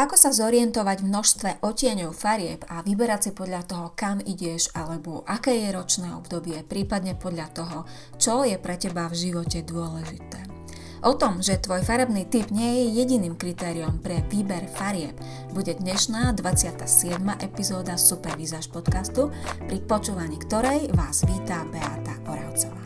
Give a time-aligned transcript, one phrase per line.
[0.00, 5.20] Ako sa zorientovať v množstve otieňov farieb a vyberať si podľa toho, kam ideš alebo
[5.28, 7.78] aké je ročné obdobie, prípadne podľa toho,
[8.16, 10.40] čo je pre teba v živote dôležité.
[11.04, 15.20] O tom, že tvoj farebný typ nie je jediným kritériom pre výber farieb,
[15.52, 17.20] bude dnešná 27.
[17.44, 19.28] epizóda Super Vizáž podcastu,
[19.68, 22.79] pri počúvaní ktorej vás vítá Beata Oravcová.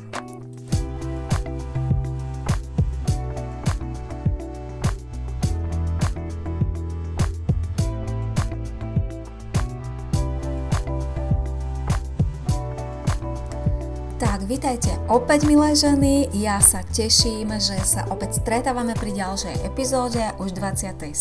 [14.25, 20.57] Vítajte opäť milé ženy, ja sa teším, že sa opäť stretávame pri ďalšej epizóde, už
[20.57, 21.13] 27.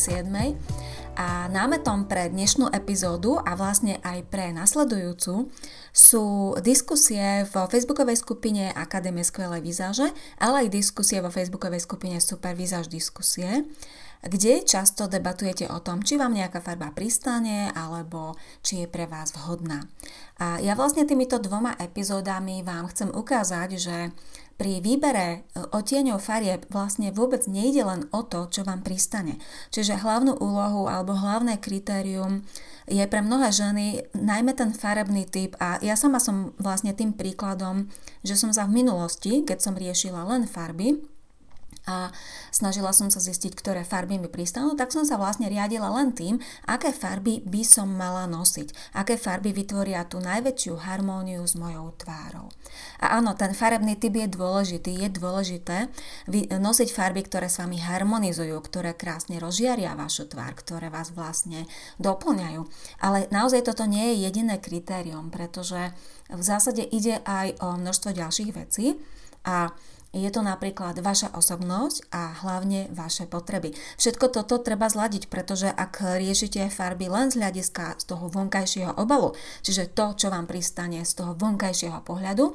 [1.20, 5.52] A námetom pre dnešnú epizódu a vlastne aj pre nasledujúcu
[5.92, 10.08] sú diskusie vo facebookovej skupine Akadémie skvelej výzaže,
[10.40, 13.68] ale aj diskusie vo facebookovej skupine Super výzaž diskusie
[14.24, 19.36] kde často debatujete o tom, či vám nejaká farba pristane alebo či je pre vás
[19.36, 19.84] vhodná.
[20.42, 23.98] A ja vlastne týmito dvoma epizódami vám chcem ukázať, že
[24.58, 29.38] pri výbere e, otieňov farieb vlastne vôbec nejde len o to, čo vám pristane.
[29.70, 32.46] Čiže hlavnú úlohu alebo hlavné kritérium
[32.90, 37.90] je pre mnohé ženy najmä ten farebný typ a ja sama som vlastne tým príkladom,
[38.26, 41.02] že som sa v minulosti, keď som riešila len farby,
[41.84, 42.16] a
[42.48, 46.40] snažila som sa zistiť, ktoré farby mi pristanú, tak som sa vlastne riadila len tým,
[46.64, 52.48] aké farby by som mala nosiť, aké farby vytvoria tú najväčšiu harmóniu s mojou tvárou.
[53.04, 55.92] A áno, ten farebný typ je dôležitý, je dôležité
[56.56, 61.68] nosiť farby, ktoré s vami harmonizujú, ktoré krásne rozžiaria vašu tvár, ktoré vás vlastne
[62.00, 62.64] doplňajú.
[63.04, 65.92] Ale naozaj toto nie je jediné kritérium, pretože
[66.32, 68.96] v zásade ide aj o množstvo ďalších vecí
[69.44, 69.76] a
[70.14, 73.74] je to napríklad vaša osobnosť a hlavne vaše potreby.
[73.98, 79.34] Všetko toto treba zladiť, pretože ak riešite farby len z hľadiska z toho vonkajšieho obalu,
[79.66, 82.54] čiže to, čo vám pristane z toho vonkajšieho pohľadu,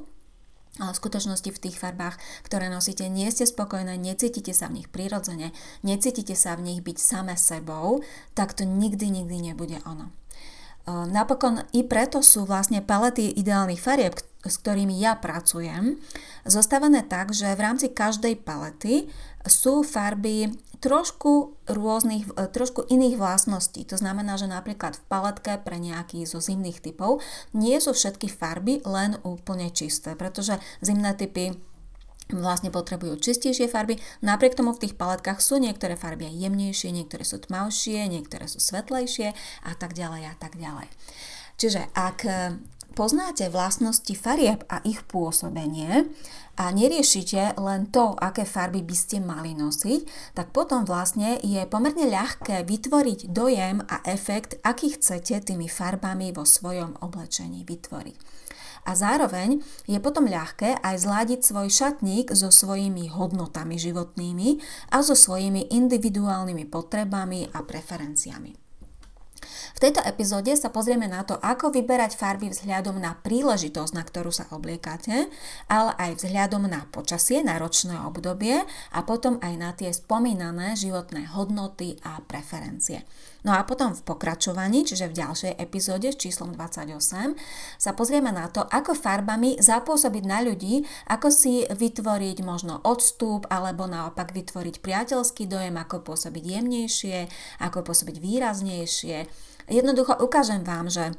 [0.79, 2.15] ale v skutočnosti v tých farbách,
[2.47, 5.51] ktoré nosíte, nie ste spokojné, necítite sa v nich prirodzene,
[5.83, 8.07] necítite sa v nich byť same sebou,
[8.39, 10.15] tak to nikdy, nikdy nebude ono.
[10.89, 16.01] Napokon i preto sú vlastne palety ideálnych farieb, s ktorými ja pracujem,
[16.49, 19.11] zostavené tak, že v rámci každej palety
[19.45, 23.83] sú farby trošku rôznych, e, trošku iných vlastností.
[23.91, 27.19] To znamená, že napríklad v paletke pre nejaký zo zimných typov
[27.51, 31.59] nie sú všetky farby len úplne čisté, pretože zimné typy
[32.33, 33.97] vlastne potrebujú čistejšie farby.
[34.21, 38.61] Napriek tomu v tých paletkách sú niektoré farby aj jemnejšie, niektoré sú tmavšie, niektoré sú
[38.61, 39.33] svetlejšie
[39.65, 40.89] a tak ďalej a tak ďalej.
[41.59, 42.19] Čiže ak
[42.99, 46.11] poznáte vlastnosti farieb a ich pôsobenie
[46.59, 52.11] a neriešite len to, aké farby by ste mali nosiť, tak potom vlastne je pomerne
[52.11, 58.17] ľahké vytvoriť dojem a efekt, aký chcete tými farbami vo svojom oblečení vytvoriť.
[58.89, 64.65] A zároveň je potom ľahké aj zladiť svoj šatník so svojimi hodnotami životnými
[64.97, 68.69] a so svojimi individuálnymi potrebami a preferenciami.
[69.79, 74.35] V tejto epizóde sa pozrieme na to, ako vyberať farby vzhľadom na príležitosť, na ktorú
[74.35, 75.31] sa obliekate,
[75.71, 78.59] ale aj vzhľadom na počasie, na ročné obdobie
[78.91, 83.07] a potom aj na tie spomínané životné hodnoty a preferencie.
[83.47, 87.39] No a potom v pokračovaní, čiže v ďalšej epizóde s číslom 28,
[87.79, 93.87] sa pozrieme na to, ako farbami zapôsobiť na ľudí, ako si vytvoriť možno odstup alebo
[93.87, 97.19] naopak vytvoriť priateľský dojem, ako pôsobiť jemnejšie,
[97.63, 99.19] ako pôsobiť výraznejšie,
[99.69, 101.13] Jednoducho ukážem vám, že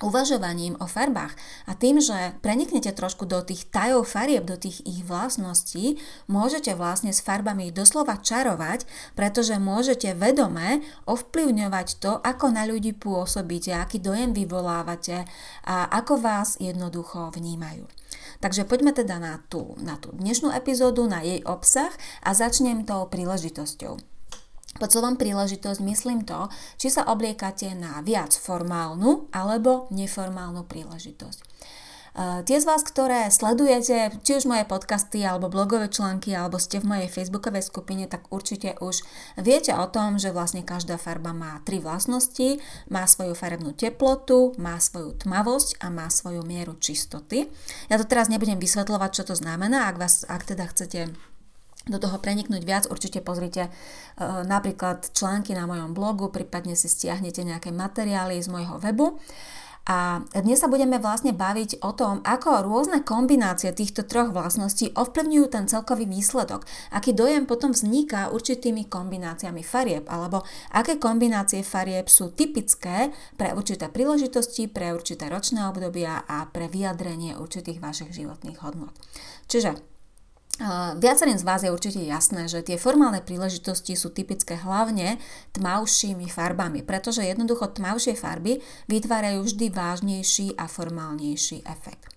[0.00, 1.36] uvažovaním o farbách
[1.68, 7.12] a tým, že preniknete trošku do tých tajov farieb, do tých ich vlastností, môžete vlastne
[7.12, 8.88] s farbami doslova čarovať,
[9.18, 15.28] pretože môžete vedome ovplyvňovať to, ako na ľudí pôsobíte, aký dojem vyvolávate
[15.66, 17.84] a ako vás jednoducho vnímajú.
[18.40, 23.06] Takže poďme teda na tú, na tú dnešnú epizódu, na jej obsah a začnem tou
[23.08, 24.13] príležitosťou.
[24.74, 26.50] Pod slovom príležitosť myslím to,
[26.82, 31.40] či sa obliekate na viac formálnu alebo neformálnu príležitosť.
[32.14, 36.86] Tie z vás, ktoré sledujete či už moje podcasty alebo blogové články alebo ste v
[36.86, 39.02] mojej facebookovej skupine, tak určite už
[39.34, 42.62] viete o tom, že vlastne každá farba má tri vlastnosti.
[42.86, 47.50] Má svoju farebnú teplotu, má svoju tmavosť a má svoju mieru čistoty.
[47.90, 51.10] Ja to teraz nebudem vysvetľovať, čo to znamená, ak, vás, ak teda chcete
[51.84, 53.70] do toho preniknúť viac, určite pozrite e,
[54.24, 59.20] napríklad články na mojom blogu, prípadne si stiahnete nejaké materiály z môjho webu.
[59.84, 65.46] A dnes sa budeme vlastne baviť o tom, ako rôzne kombinácie týchto troch vlastností ovplyvňujú
[65.52, 70.40] ten celkový výsledok, aký dojem potom vzniká určitými kombináciami farieb, alebo
[70.72, 77.36] aké kombinácie farieb sú typické pre určité príležitosti, pre určité ročné obdobia a pre vyjadrenie
[77.36, 78.96] určitých vašich životných hodnot.
[79.52, 79.93] Čiže
[81.02, 85.18] Viacerým z vás je určite jasné, že tie formálne príležitosti sú typické hlavne
[85.50, 92.13] tmavšími farbami, pretože jednoducho tmavšie farby vytvárajú vždy vážnejší a formálnejší efekt.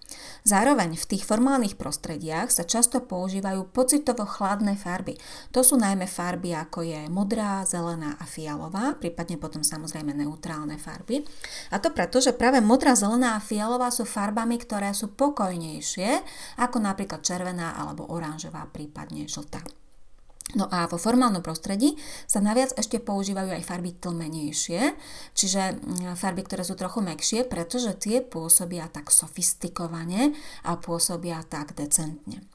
[0.47, 5.19] Zároveň v tých formálnych prostrediach sa často používajú pocitovo chladné farby.
[5.51, 11.27] To sú najmä farby ako je modrá, zelená a fialová, prípadne potom samozrejme neutrálne farby.
[11.75, 16.23] A to preto, že práve modrá, zelená a fialová sú farbami, ktoré sú pokojnejšie
[16.63, 19.59] ako napríklad červená alebo oranžová, prípadne žltá.
[20.55, 24.95] No a vo formálnom prostredí sa naviac ešte používajú aj farby tlmenejšie,
[25.35, 30.31] čiže mm, farby, ktoré sú trochu mekšie, pretože tie pôsobia tak sofistikovane
[30.63, 32.47] a pôsobia tak decentne.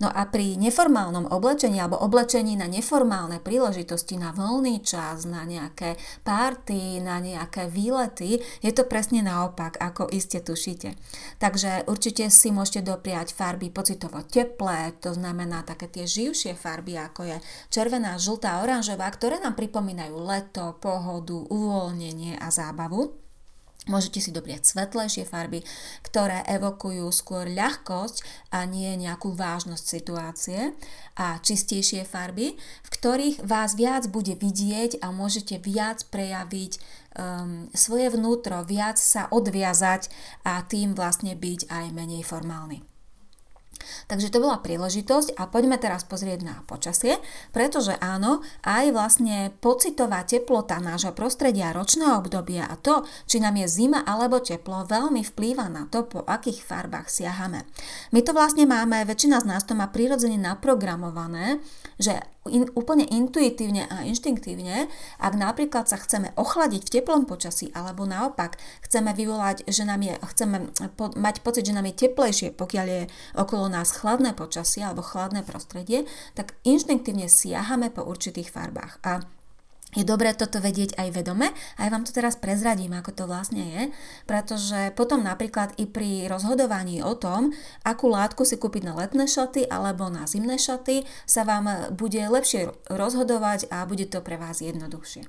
[0.00, 5.96] No a pri neformálnom oblečení alebo oblečení na neformálne príležitosti, na voľný čas, na nejaké
[6.24, 10.96] párty, na nejaké výlety, je to presne naopak, ako iste tušíte.
[11.40, 17.24] Takže určite si môžete dopriať farby pocitovo teplé, to znamená také tie živšie farby, ako
[17.24, 17.37] je
[17.72, 23.28] červená, žltá, oranžová, ktoré nám pripomínajú leto, pohodu, uvoľnenie a zábavu.
[23.88, 25.64] Môžete si dopriať svetlejšie farby,
[26.04, 28.20] ktoré evokujú skôr ľahkosť
[28.52, 30.76] a nie nejakú vážnosť situácie
[31.16, 38.12] a čistejšie farby, v ktorých vás viac bude vidieť a môžete viac prejaviť um, svoje
[38.12, 40.12] vnútro, viac sa odviazať
[40.44, 42.87] a tým vlastne byť aj menej formálny.
[44.06, 47.18] Takže to bola príležitosť a poďme teraz pozrieť na počasie,
[47.50, 53.66] pretože áno, aj vlastne pocitová teplota nášho prostredia ročného obdobia a to, či nám je
[53.68, 57.64] zima alebo teplo, veľmi vplýva na to, po akých farbách siahame.
[58.14, 61.60] My to vlastne máme, väčšina z nás to má prirodzene naprogramované,
[61.98, 62.16] že
[62.50, 64.90] in, úplne intuitívne a inštinktívne,
[65.22, 70.14] ak napríklad sa chceme ochladiť v teplom počasí, alebo naopak chceme vyvolať, že nám je,
[70.18, 73.02] chceme po, mať pocit, že nám je teplejšie, pokiaľ je
[73.38, 76.04] okolo nás chladné počasie alebo chladné prostredie,
[76.34, 79.00] tak inštinktívne siahame po určitých farbách.
[79.06, 79.37] A
[79.96, 81.48] je dobré toto vedieť aj vedome
[81.80, 83.82] a ja vám to teraz prezradím, ako to vlastne je,
[84.28, 87.56] pretože potom napríklad i pri rozhodovaní o tom,
[87.88, 92.68] akú látku si kúpiť na letné šaty alebo na zimné šaty, sa vám bude lepšie
[92.92, 95.24] rozhodovať a bude to pre vás jednoduchšie.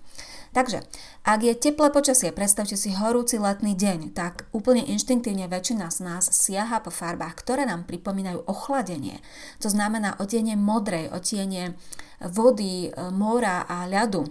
[0.50, 0.82] Takže,
[1.24, 6.26] ak je teplé počasie, predstavte si horúci letný deň, tak úplne inštinktívne väčšina z nás
[6.26, 9.22] siaha po farbách, ktoré nám pripomínajú ochladenie.
[9.62, 11.78] To znamená otienie modrej, otienie
[12.20, 14.26] vody, mora a ľadu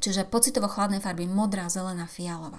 [0.00, 2.56] čiže pocitovo chladné farby modrá, zelená, fialová.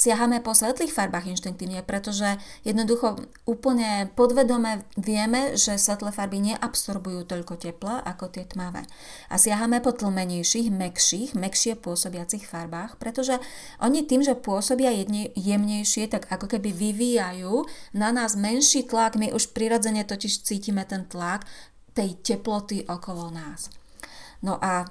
[0.00, 7.60] Siahame po svetlých farbách inštinktívne, pretože jednoducho úplne podvedome vieme, že svetlé farby neabsorbujú toľko
[7.60, 8.88] tepla ako tie tmavé.
[9.28, 13.36] A siahame po tlmenejších, mekších, mekšie pôsobiacich farbách, pretože
[13.84, 19.36] oni tým, že pôsobia jedne, jemnejšie, tak ako keby vyvíjajú na nás menší tlak, my
[19.36, 21.44] už prirodzene totiž cítime ten tlak
[21.92, 23.68] tej teploty okolo nás.
[24.40, 24.88] No a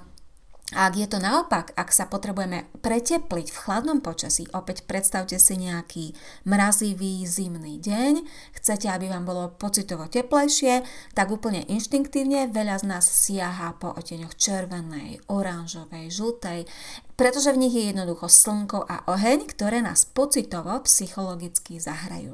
[0.70, 5.58] a ak je to naopak, ak sa potrebujeme pretepliť v chladnom počasí, opäť predstavte si
[5.58, 6.14] nejaký
[6.46, 8.22] mrazivý zimný deň,
[8.54, 10.86] chcete, aby vám bolo pocitovo teplejšie,
[11.18, 16.70] tak úplne inštinktívne veľa z nás siaha po oteňoch červenej, oranžovej, žltej,
[17.18, 22.30] pretože v nich je jednoducho slnko a oheň, ktoré nás pocitovo psychologicky zahrajú.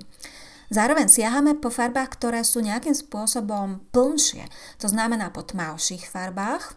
[0.69, 4.45] Zároveň siahame po farbách, ktoré sú nejakým spôsobom plnšie,
[4.77, 6.75] to znamená po tmavších farbách,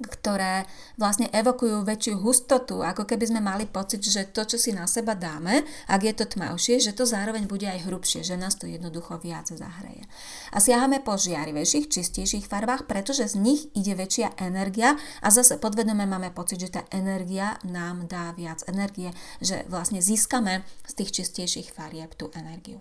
[0.00, 0.68] ktoré
[1.00, 5.16] vlastne evokujú väčšiu hustotu, ako keby sme mali pocit, že to, čo si na seba
[5.16, 9.16] dáme, ak je to tmavšie, že to zároveň bude aj hrubšie, že nás to jednoducho
[9.20, 10.04] viac zahreje.
[10.52, 16.04] A siahame po žiarivejších, čistejších farbách, pretože z nich ide väčšia energia a zase podvedome
[16.04, 21.72] máme pocit, že tá energia nám dá viac energie, že vlastne získame z tých čistejších
[21.72, 22.80] farieb tú energiu.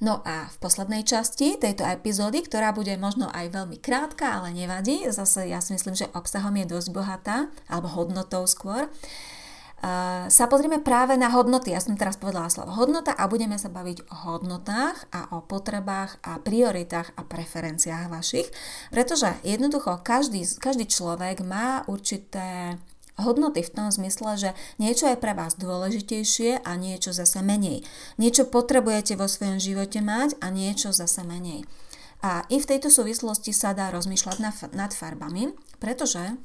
[0.00, 5.04] No a v poslednej časti tejto epizódy, ktorá bude možno aj veľmi krátka, ale nevadí,
[5.12, 8.88] zase ja si myslím, že obsahom je dosť bohatá, alebo hodnotou skôr,
[9.80, 11.72] Uh, sa pozrieme práve na hodnoty.
[11.72, 16.20] Ja som teraz povedala slovo hodnota a budeme sa baviť o hodnotách a o potrebách
[16.20, 18.44] a prioritách a preferenciách vašich,
[18.92, 22.76] pretože jednoducho každý, každý človek má určité
[23.22, 24.50] hodnoty v tom zmysle, že
[24.82, 27.86] niečo je pre vás dôležitejšie a niečo zase menej.
[28.18, 31.68] Niečo potrebujete vo svojom živote mať a niečo zase menej.
[32.20, 34.36] A i v tejto súvislosti sa dá rozmýšľať
[34.76, 36.36] nad farbami, pretože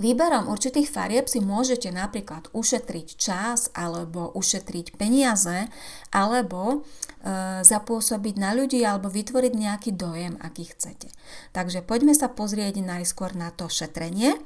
[0.00, 5.68] Výberom určitých farieb si môžete napríklad ušetriť čas alebo ušetriť peniaze
[6.12, 6.76] alebo e,
[7.62, 11.08] zapôsobiť na ľudí alebo vytvoriť nejaký dojem, aký chcete.
[11.54, 14.36] Takže poďme sa pozrieť najskôr na to šetrenie.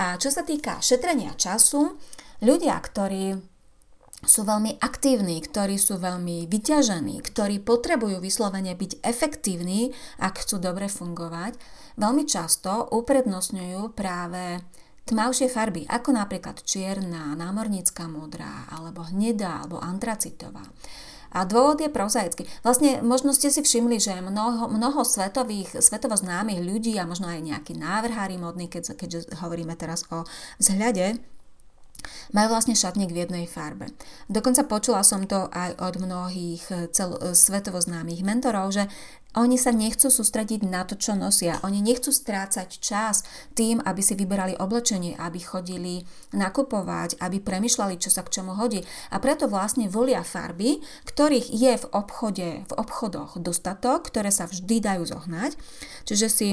[0.00, 1.96] A čo sa týka šetrenia času,
[2.42, 3.53] ľudia, ktorí
[4.24, 10.88] sú veľmi aktívni, ktorí sú veľmi vyťažení, ktorí potrebujú vyslovene byť efektívni, ak chcú dobre
[10.88, 11.56] fungovať,
[11.96, 14.60] veľmi často uprednostňujú práve
[15.04, 20.64] tmavšie farby, ako napríklad čierna, námornícka modrá, alebo hnedá, alebo antracitová.
[21.34, 22.46] A dôvod je prozaický.
[22.62, 27.42] Vlastne možno ste si všimli, že mnoho, mnoho svetových, svetovo známych ľudí a možno aj
[27.42, 30.22] nejakí návrhári modní, keď, keďže hovoríme teraz o
[30.62, 31.18] vzhľade,
[32.32, 33.90] majú vlastne šatník v jednej farbe.
[34.28, 38.86] Dokonca počula som to aj od mnohých cel- svetovo známych mentorov, že
[39.34, 41.58] oni sa nechcú sústrediť na to, čo nosia.
[41.66, 43.26] Oni nechcú strácať čas
[43.58, 48.86] tým, aby si vyberali oblečenie, aby chodili nakupovať, aby premyšľali, čo sa k čomu hodí.
[49.10, 50.78] A preto vlastne volia farby,
[51.10, 55.58] ktorých je v obchode, v obchodoch dostatok, ktoré sa vždy dajú zohnať.
[56.06, 56.48] Čiže si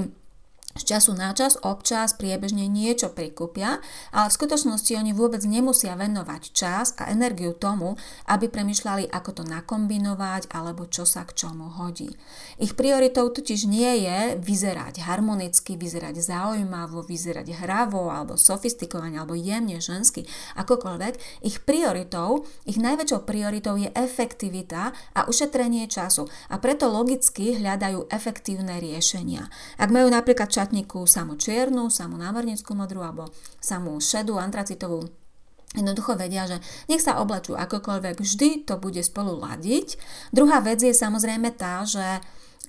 [0.75, 3.84] z času na čas občas priebežne niečo prikúpia,
[4.16, 9.44] ale v skutočnosti oni vôbec nemusia venovať čas a energiu tomu, aby premyšľali, ako to
[9.44, 12.13] nakombinovať alebo čo sa k čomu hodí.
[12.62, 19.82] Ich prioritou totiž nie je vyzerať harmonicky, vyzerať zaujímavo, vyzerať hravo alebo sofistikovane alebo jemne
[19.82, 20.24] žensky,
[20.56, 21.44] akokoľvek.
[21.46, 28.78] Ich prioritou, ich najväčšou prioritou je efektivita a ušetrenie času a preto logicky hľadajú efektívne
[28.78, 29.48] riešenia.
[29.78, 35.10] Ak majú napríklad šatníku samú čiernu, samú námornickú modrú alebo samú šedú, antracitovú
[35.72, 36.60] Jednoducho vedia, že
[36.91, 39.96] nech sa oblečú akokoľvek, vždy to bude spolu ladiť.
[40.36, 42.20] Druhá vec je samozrejme tá, že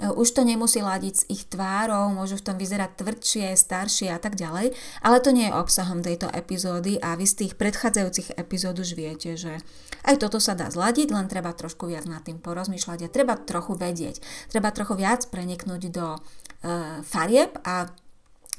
[0.00, 4.40] už to nemusí ladiť s ich tvárou, môžu v tom vyzerať tvrdšie, staršie a tak
[4.40, 4.72] ďalej,
[5.04, 9.36] ale to nie je obsahom tejto epizódy a vy z tých predchádzajúcich epizód už viete,
[9.36, 9.60] že
[10.08, 13.76] aj toto sa dá zladiť, len treba trošku viac nad tým porozmýšľať a treba trochu
[13.76, 16.18] vedieť, treba trochu viac preniknúť do
[16.62, 17.90] E, farieb a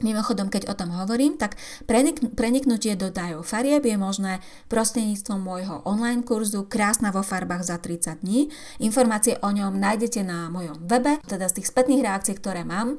[0.01, 1.53] Mimochodom, keď o tom hovorím, tak
[1.85, 7.77] prenik- preniknutie do dajov farieb je možné prostredníctvom môjho online kurzu Krásna vo farbách za
[7.77, 8.49] 30 dní.
[8.81, 12.97] Informácie o ňom nájdete na mojom webe, teda z tých spätných reakcií, ktoré mám,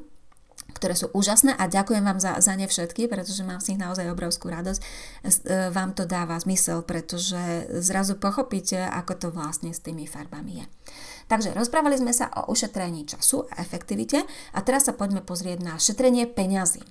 [0.78, 4.10] ktoré sú úžasné a ďakujem vám za, za ne všetky, pretože mám z nich naozaj
[4.10, 4.80] obrovskú radosť.
[4.80, 4.86] E,
[5.74, 10.66] vám to dáva zmysel, pretože zrazu pochopíte, ako to vlastne s tými farbami je.
[11.24, 15.74] Takže rozprávali sme sa o ušetrení času a efektivite a teraz sa poďme pozrieť na
[15.80, 16.84] šetrenie peňazí.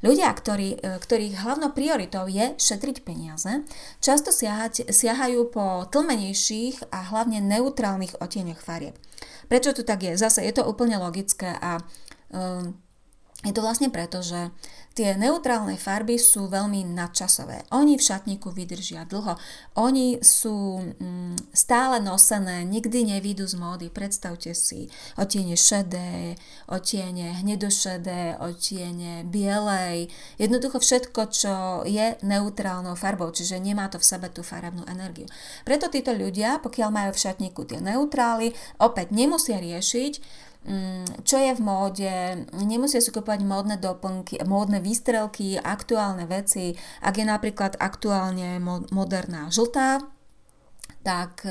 [0.00, 3.64] Ľudia, ktorí, e, ktorých hlavnou prioritou je šetriť peniaze,
[4.00, 8.96] často siahať, siahajú po tlmenejších a hlavne neutrálnych otieňoch farieb.
[9.48, 10.16] Prečo to tak je?
[10.16, 11.80] Zase je to úplne logické a
[12.32, 12.72] um,
[13.40, 14.52] je to vlastne preto, že
[14.94, 17.62] tie neutrálne farby sú veľmi nadčasové.
[17.70, 19.38] Oni v šatníku vydržia dlho.
[19.78, 23.86] Oni sú mm, stále nosené, nikdy nevídu z módy.
[23.88, 26.34] Predstavte si otiene šedé,
[26.66, 30.10] otiene hnedošedé, otiene bielej.
[30.42, 31.54] Jednoducho všetko, čo
[31.86, 35.30] je neutrálnou farbou, čiže nemá to v sebe tú farebnú energiu.
[35.62, 40.49] Preto títo ľudia, pokiaľ majú v šatníku tie neutrály, opäť nemusia riešiť,
[41.24, 42.12] čo je v móde,
[42.52, 46.76] nemusia si kupovať módne doplnky, módne výstrelky, aktuálne veci.
[47.00, 48.60] Ak je napríklad aktuálne
[48.92, 50.04] moderná žltá,
[51.00, 51.48] tak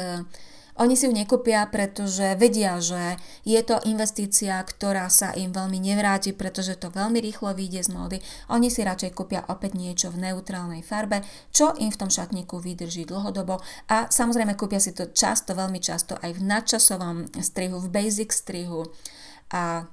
[0.79, 6.31] oni si ju nekúpia, pretože vedia, že je to investícia, ktorá sa im veľmi nevráti,
[6.31, 8.17] pretože to veľmi rýchlo vyjde z módy.
[8.47, 11.19] Oni si radšej kúpia opäť niečo v neutrálnej farbe,
[11.51, 13.59] čo im v tom šatníku vydrží dlhodobo
[13.91, 18.87] a samozrejme kúpia si to často, veľmi často aj v nadčasovom strihu, v basic strihu
[19.51, 19.83] a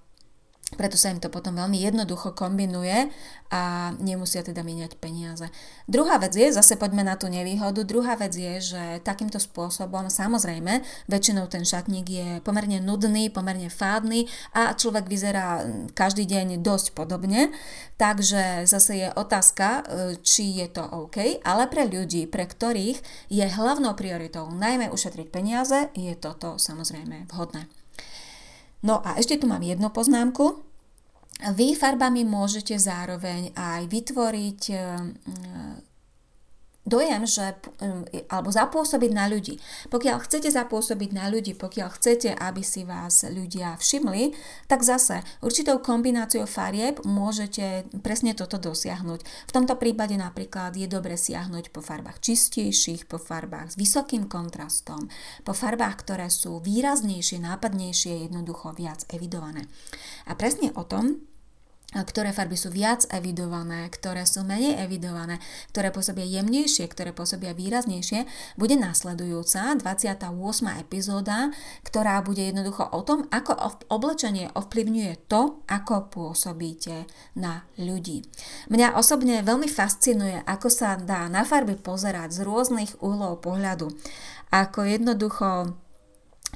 [0.74, 3.06] preto sa im to potom veľmi jednoducho kombinuje
[3.54, 5.46] a nemusia teda míňať peniaze.
[5.86, 10.82] Druhá vec je, zase poďme na tú nevýhodu, druhá vec je, že takýmto spôsobom samozrejme
[11.06, 14.26] väčšinou ten šatník je pomerne nudný, pomerne fádny
[14.58, 15.62] a človek vyzerá
[15.94, 17.54] každý deň dosť podobne,
[17.94, 19.82] takže zase je otázka, e,
[20.18, 25.94] či je to OK, ale pre ľudí, pre ktorých je hlavnou prioritou najmä ušetriť peniaze,
[25.94, 27.70] je toto samozrejme vhodné.
[28.86, 30.62] No a ešte tu mám jednu poznámku.
[31.52, 34.80] Vy farbami môžete zároveň aj vytvoriť eh,
[36.86, 37.58] dojem, že,
[38.30, 39.58] alebo zapôsobiť na ľudí.
[39.90, 44.32] Pokiaľ chcete zapôsobiť na ľudí, pokiaľ chcete, aby si vás ľudia všimli,
[44.70, 49.20] tak zase určitou kombináciou farieb môžete presne toto dosiahnuť.
[49.50, 55.10] V tomto prípade napríklad je dobre siahnuť po farbách čistejších, po farbách s vysokým kontrastom,
[55.42, 59.66] po farbách, ktoré sú výraznejšie, nápadnejšie, jednoducho viac evidované.
[60.30, 61.26] A presne o tom
[61.94, 65.38] ktoré farby sú viac evidované, ktoré sú menej evidované,
[65.70, 68.26] ktoré pôsobia jemnejšie, ktoré pôsobia výraznejšie,
[68.58, 70.82] bude následujúca 28.
[70.82, 71.54] epizóda,
[71.86, 73.54] ktorá bude jednoducho o tom, ako
[73.86, 77.06] oblečenie ovplyvňuje to, ako pôsobíte
[77.38, 78.26] na ľudí.
[78.66, 83.94] Mňa osobne veľmi fascinuje, ako sa dá na farby pozerať z rôznych uhlov pohľadu.
[84.50, 85.78] Ako jednoducho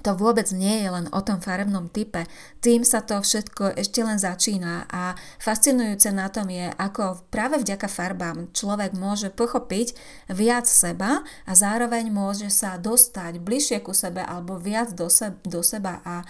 [0.01, 2.25] to vôbec nie je len o tom farebnom type.
[2.65, 7.89] Tým sa to všetko ešte len začína a fascinujúce na tom je, ako práve vďaka
[7.89, 9.93] farbám človek môže pochopiť
[10.33, 15.61] viac seba a zároveň môže sa dostať bližšie ku sebe alebo viac do, se- do
[15.61, 16.25] seba a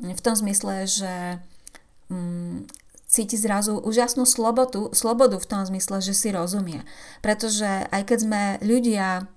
[0.00, 1.14] v tom zmysle, že
[2.10, 2.66] mm,
[3.06, 6.82] cíti zrazu úžasnú slobodu, slobodu v tom zmysle, že si rozumie.
[7.22, 9.30] Pretože aj keď sme ľudia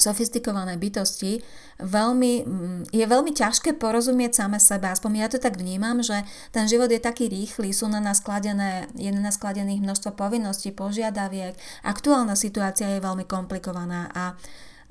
[0.00, 1.44] sofistikované bytosti,
[1.78, 4.88] veľmi, mm, je veľmi ťažké porozumieť same sebe.
[4.88, 8.88] Aspoň ja to tak vnímam, že ten život je taký rýchly, sú na nás kladené,
[8.96, 11.56] je na nás kladených množstvo povinností, požiadaviek.
[11.84, 14.24] Aktuálna situácia je veľmi komplikovaná a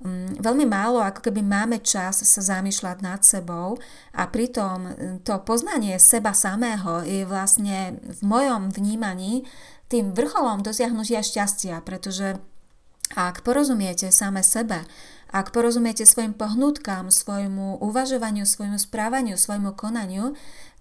[0.06, 3.78] um, veľmi málo, ako keby máme čas sa zamýšľať nad sebou
[4.14, 9.46] a pritom mm, to poznanie seba samého je vlastne v mojom vnímaní
[9.90, 12.38] tým vrcholom dosiahnutia šťastia, pretože
[13.16, 14.86] ak porozumiete same sebe,
[15.30, 20.34] ak porozumiete svojim pohnutkám, svojmu uvažovaniu, svojmu správaniu, svojmu konaniu,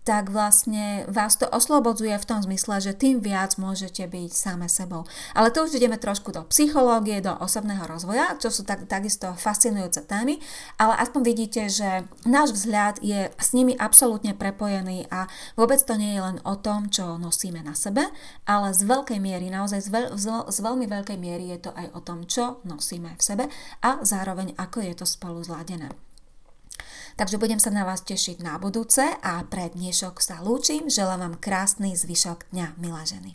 [0.08, 5.04] tak vlastne vás to oslobodzuje v tom zmysle, že tým viac môžete byť same sebou.
[5.36, 10.00] Ale to už ideme trošku do psychológie, do osobného rozvoja, čo sú tak, takisto fascinujúce
[10.08, 10.40] témy,
[10.80, 15.28] ale aspoň vidíte, že náš vzhľad je s nimi absolútne prepojený a
[15.60, 18.08] vôbec to nie je len o tom, čo nosíme na sebe,
[18.48, 21.92] ale z veľkej miery, naozaj z, veľ, z, z veľmi veľkej miery je to aj
[21.92, 23.44] o tom, čo nosíme v sebe
[23.84, 26.07] a zároveň ako je to spolu zladené.
[27.18, 31.34] Takže budem sa na vás tešiť na budúce a pre dnešok sa lúčim, želám vám
[31.42, 33.34] krásny zvyšok dňa, milá ženy.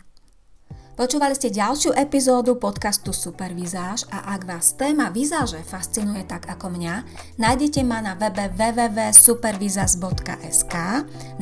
[0.94, 7.02] Počúvali ste ďalšiu epizódu podcastu Supervizáž a ak vás téma vizáže fascinuje tak ako mňa,
[7.36, 10.74] nájdete ma na webe www.supervizaz.sk,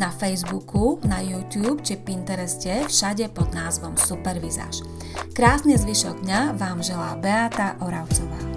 [0.01, 4.83] na Facebooku, na YouTube či Pintereste, všade pod názvom Supervizáž.
[5.37, 8.52] Krásny zvyšok dňa vám želá Beata Oravcová.